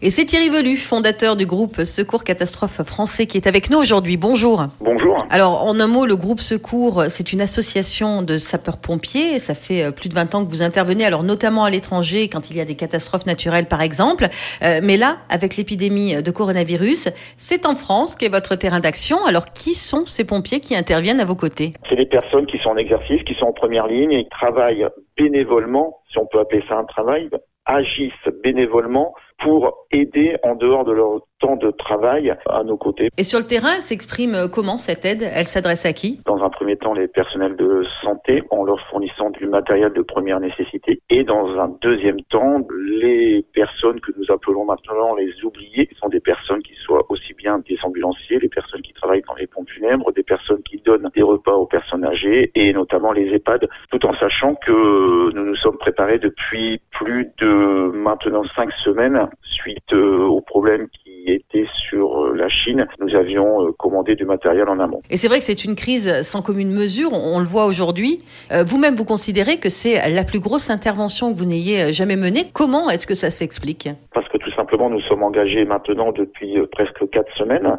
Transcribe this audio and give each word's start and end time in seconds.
Et 0.00 0.10
c'est 0.10 0.26
Thierry 0.26 0.48
Velu, 0.48 0.76
fondateur 0.76 1.34
du 1.34 1.44
groupe 1.44 1.82
Secours 1.82 2.22
Catastrophe 2.22 2.84
Français, 2.84 3.26
qui 3.26 3.36
est 3.36 3.48
avec 3.48 3.68
nous 3.68 3.78
aujourd'hui. 3.78 4.16
Bonjour. 4.16 4.64
Bonjour. 4.78 5.16
Alors, 5.28 5.64
en 5.64 5.80
un 5.80 5.88
mot, 5.88 6.06
le 6.06 6.14
groupe 6.14 6.38
Secours, 6.38 7.06
c'est 7.08 7.32
une 7.32 7.40
association 7.40 8.22
de 8.22 8.38
sapeurs-pompiers. 8.38 9.40
Ça 9.40 9.54
fait 9.54 9.82
euh, 9.82 9.90
plus 9.90 10.08
de 10.08 10.14
20 10.14 10.36
ans 10.36 10.44
que 10.44 10.50
vous 10.50 10.62
intervenez, 10.62 11.04
alors 11.04 11.24
notamment 11.24 11.64
à 11.64 11.70
l'étranger, 11.70 12.28
quand 12.28 12.48
il 12.48 12.56
y 12.56 12.60
a 12.60 12.64
des 12.64 12.76
catastrophes 12.76 13.26
naturelles, 13.26 13.66
par 13.66 13.82
exemple. 13.82 14.28
Euh, 14.62 14.78
mais 14.84 14.96
là, 14.96 15.16
avec 15.30 15.56
l'épidémie 15.56 16.22
de 16.22 16.30
coronavirus, 16.30 17.08
c'est 17.36 17.66
en 17.66 17.74
France 17.74 18.14
qu'est 18.14 18.28
votre 18.28 18.54
terrain 18.54 18.78
d'action. 18.78 19.24
Alors, 19.26 19.46
qui 19.46 19.74
sont 19.74 20.06
ces 20.06 20.22
pompiers 20.22 20.60
qui 20.60 20.76
interviennent 20.76 21.18
à 21.18 21.24
vos 21.24 21.34
côtés? 21.34 21.72
C'est 21.88 21.96
des 21.96 22.06
personnes 22.06 22.46
qui 22.46 22.58
sont 22.58 22.70
en 22.70 22.76
exercice, 22.76 23.24
qui 23.24 23.34
sont 23.34 23.46
en 23.46 23.52
première 23.52 23.88
ligne 23.88 24.12
et 24.12 24.22
qui 24.22 24.30
travaillent 24.30 24.86
bénévolement, 25.16 26.02
si 26.08 26.18
on 26.18 26.26
peut 26.26 26.38
appeler 26.38 26.62
ça 26.68 26.76
un 26.76 26.84
travail, 26.84 27.28
agissent 27.68 28.12
bénévolement 28.42 29.14
pour 29.38 29.86
aider 29.92 30.36
en 30.42 30.56
dehors 30.56 30.84
de 30.84 30.90
leur 30.90 31.20
temps 31.38 31.54
de 31.54 31.70
travail 31.70 32.34
à 32.48 32.64
nos 32.64 32.76
côtés. 32.76 33.10
Et 33.16 33.22
sur 33.22 33.38
le 33.38 33.46
terrain, 33.46 33.74
elle 33.76 33.82
s'exprime 33.82 34.48
comment 34.52 34.78
cette 34.78 35.04
aide? 35.04 35.22
Elle 35.32 35.46
s'adresse 35.46 35.86
à 35.86 35.92
qui? 35.92 36.20
Dans 36.26 36.42
un 36.42 36.47
premier 36.76 37.00
les 37.00 37.08
personnels 37.08 37.56
de 37.56 37.82
santé 38.02 38.42
en 38.50 38.64
leur 38.64 38.80
fournissant 38.88 39.30
du 39.30 39.46
matériel 39.46 39.92
de 39.92 40.02
première 40.02 40.40
nécessité. 40.40 41.00
Et 41.08 41.22
dans 41.22 41.58
un 41.58 41.68
deuxième 41.80 42.20
temps, 42.22 42.60
les 43.00 43.44
personnes 43.52 44.00
que 44.00 44.10
nous 44.16 44.32
appelons 44.32 44.64
maintenant 44.64 45.14
les 45.14 45.44
oubliés 45.44 45.88
sont 46.00 46.08
des 46.08 46.20
personnes 46.20 46.62
qui 46.62 46.74
soient 46.74 47.04
aussi 47.08 47.34
bien 47.34 47.60
des 47.60 47.78
ambulanciers, 47.82 48.38
les 48.40 48.48
personnes 48.48 48.82
qui 48.82 48.92
travaillent 48.92 49.22
dans 49.26 49.34
les 49.34 49.46
pompes 49.46 49.70
funèbres, 49.70 50.12
des 50.12 50.22
personnes 50.22 50.62
qui 50.62 50.78
donnent 50.78 51.10
des 51.14 51.22
repas 51.22 51.52
aux 51.52 51.66
personnes 51.66 52.04
âgées 52.04 52.50
et 52.54 52.72
notamment 52.72 53.12
les 53.12 53.32
EHPAD, 53.34 53.68
tout 53.90 54.04
en 54.06 54.12
sachant 54.14 54.54
que 54.54 55.32
nous 55.34 55.44
nous 55.44 55.54
sommes 55.54 55.78
préparés 55.78 56.18
depuis 56.18 56.80
plus 56.90 57.28
de 57.38 57.90
maintenant 57.94 58.44
cinq 58.56 58.72
semaines 58.72 59.28
suite 59.42 59.92
euh, 59.92 60.24
aux 60.24 60.40
problèmes 60.40 60.88
qui 60.88 61.24
étaient 61.26 61.66
sur 61.72 62.24
euh, 62.24 62.27
Chine. 62.68 62.86
Nous 63.00 63.14
avions 63.14 63.66
euh, 63.66 63.72
commandé 63.72 64.14
du 64.14 64.24
matériel 64.24 64.68
en 64.68 64.78
amont. 64.78 65.00
Et 65.10 65.16
c'est 65.16 65.28
vrai 65.28 65.38
que 65.38 65.44
c'est 65.44 65.64
une 65.64 65.74
crise 65.74 66.22
sans 66.22 66.42
commune 66.42 66.70
mesure, 66.70 67.12
on 67.12 67.38
le 67.38 67.44
voit 67.44 67.66
aujourd'hui. 67.66 68.22
Vous-même, 68.50 68.94
vous 68.94 69.04
considérez 69.04 69.58
que 69.58 69.68
c'est 69.68 70.10
la 70.10 70.24
plus 70.24 70.40
grosse 70.40 70.70
intervention 70.70 71.32
que 71.32 71.38
vous 71.38 71.44
n'ayez 71.44 71.92
jamais 71.92 72.16
menée. 72.16 72.44
Comment 72.52 72.90
est-ce 72.90 73.06
que 73.06 73.14
ça 73.14 73.30
s'explique? 73.30 73.88
Parce 74.12 74.28
que 74.28 74.38
tout 74.38 74.52
simplement, 74.52 74.90
nous 74.90 75.00
sommes 75.00 75.22
engagés 75.22 75.64
maintenant 75.64 76.12
depuis 76.12 76.56
presque 76.72 77.08
quatre 77.10 77.34
semaines 77.36 77.78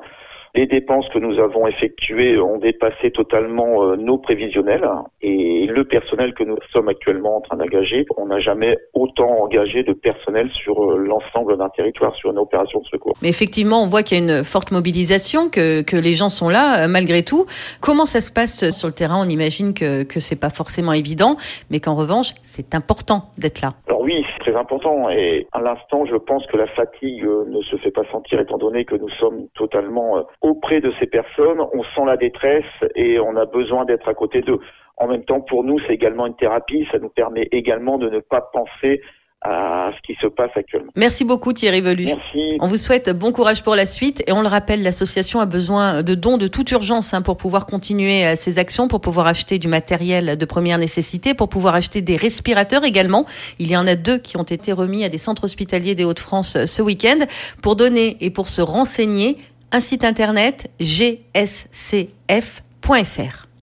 les 0.55 0.65
dépenses 0.65 1.07
que 1.09 1.19
nous 1.19 1.39
avons 1.39 1.67
effectuées 1.67 2.39
ont 2.39 2.57
dépassé 2.57 3.11
totalement 3.11 3.83
euh, 3.83 3.95
nos 3.95 4.17
prévisionnels 4.17 4.87
et 5.21 5.67
le 5.67 5.83
personnel 5.83 6.33
que 6.33 6.43
nous 6.43 6.57
sommes 6.73 6.89
actuellement 6.89 7.37
en 7.37 7.41
train 7.41 7.57
d'engager, 7.57 8.05
on 8.17 8.27
n'a 8.27 8.39
jamais 8.39 8.77
autant 8.93 9.43
engagé 9.43 9.83
de 9.83 9.93
personnel 9.93 10.49
sur 10.51 10.83
euh, 10.83 10.97
l'ensemble 10.97 11.57
d'un 11.57 11.69
territoire 11.69 12.15
sur 12.15 12.31
une 12.31 12.39
opération 12.39 12.79
de 12.79 12.85
secours. 12.85 13.13
Mais 13.21 13.29
effectivement, 13.29 13.83
on 13.83 13.85
voit 13.85 14.03
qu'il 14.03 14.17
y 14.17 14.21
a 14.21 14.23
une 14.23 14.43
forte 14.43 14.71
mobilisation, 14.71 15.49
que, 15.49 15.81
que 15.81 15.97
les 15.97 16.15
gens 16.15 16.29
sont 16.29 16.49
là 16.49 16.83
euh, 16.83 16.87
malgré 16.87 17.23
tout. 17.23 17.45
Comment 17.81 18.05
ça 18.05 18.21
se 18.21 18.31
passe 18.31 18.71
sur 18.71 18.87
le 18.87 18.93
terrain? 18.93 19.23
On 19.23 19.29
imagine 19.29 19.73
que 19.73 20.03
que 20.03 20.19
c'est 20.19 20.39
pas 20.39 20.49
forcément 20.49 20.93
évident, 20.93 21.37
mais 21.69 21.79
qu'en 21.79 21.95
revanche, 21.95 22.33
c'est 22.41 22.75
important 22.75 23.29
d'être 23.37 23.61
là. 23.61 23.73
Alors 23.87 23.98
oui, 24.09 24.25
c'est 24.27 24.39
très 24.39 24.55
important 24.55 25.07
et 25.09 25.47
à 25.51 25.61
l'instant, 25.61 26.03
je 26.05 26.15
pense 26.15 26.47
que 26.47 26.57
la 26.57 26.65
fatigue 26.65 27.23
ne 27.23 27.61
se 27.61 27.75
fait 27.75 27.91
pas 27.91 28.05
sentir 28.11 28.39
étant 28.39 28.57
donné 28.57 28.83
que 28.83 28.95
nous 28.95 29.09
sommes 29.09 29.47
totalement 29.53 30.25
auprès 30.41 30.81
de 30.81 30.91
ces 30.99 31.05
personnes, 31.05 31.61
on 31.73 31.83
sent 31.83 32.05
la 32.07 32.17
détresse 32.17 32.65
et 32.95 33.19
on 33.19 33.35
a 33.35 33.45
besoin 33.45 33.85
d'être 33.85 34.09
à 34.09 34.15
côté 34.15 34.41
d'eux. 34.41 34.59
En 34.97 35.07
même 35.07 35.23
temps, 35.23 35.41
pour 35.41 35.63
nous, 35.63 35.77
c'est 35.79 35.93
également 35.93 36.25
une 36.25 36.35
thérapie. 36.35 36.87
Ça 36.91 36.97
nous 36.97 37.09
permet 37.09 37.47
également 37.51 37.97
de 37.97 38.09
ne 38.09 38.19
pas 38.19 38.41
penser 38.41 39.01
à 39.41 39.91
ce 39.95 40.01
qui 40.05 40.19
se 40.19 40.27
passe 40.27 40.51
actuellement. 40.55 40.91
Merci 40.95 41.23
beaucoup 41.23 41.53
Thierry 41.53 41.79
Velu. 41.79 42.05
Merci. 42.05 42.57
On 42.59 42.67
vous 42.67 42.77
souhaite 42.77 43.09
bon 43.09 43.31
courage 43.31 43.63
pour 43.63 43.75
la 43.75 43.85
suite 43.85 44.21
et 44.27 44.33
on 44.33 44.41
le 44.41 44.49
rappelle, 44.49 44.83
l'association 44.83 45.39
a 45.39 45.45
besoin 45.45 46.03
de 46.03 46.13
dons 46.13 46.37
de 46.37 46.47
toute 46.47 46.69
urgence 46.71 47.13
hein, 47.13 47.21
pour 47.21 47.37
pouvoir 47.37 47.65
continuer 47.65 48.25
euh, 48.25 48.35
ses 48.35 48.59
actions, 48.59 48.89
pour 48.89 48.99
pouvoir 48.99 49.27
acheter 49.27 49.57
du 49.57 49.69
matériel 49.69 50.37
de 50.37 50.45
première 50.45 50.77
nécessité, 50.77 51.33
pour 51.33 51.47
pouvoir 51.47 51.75
acheter 51.75 52.01
des 52.01 52.17
respirateurs 52.17 52.83
également. 52.83 53.25
Il 53.59 53.71
y 53.71 53.77
en 53.77 53.87
a 53.87 53.95
deux 53.95 54.17
qui 54.17 54.35
ont 54.35 54.43
été 54.43 54.73
remis 54.73 55.05
à 55.05 55.09
des 55.09 55.17
centres 55.17 55.45
hospitaliers 55.45 55.95
des 55.95 56.03
Hauts-de-France 56.03 56.57
euh, 56.57 56.65
ce 56.65 56.81
week-end. 56.81 57.19
Pour 57.61 57.77
donner 57.77 58.17
et 58.19 58.31
pour 58.31 58.49
se 58.49 58.61
renseigner, 58.61 59.37
un 59.71 59.79
site 59.79 60.03
internet 60.03 60.69
gscf.fr. 60.79 62.09